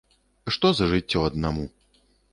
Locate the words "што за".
0.55-0.87